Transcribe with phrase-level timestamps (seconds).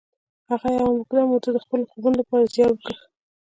[0.49, 2.99] هغه یوه اوږده موده د خپلو خوبونو لپاره زیار وکیښ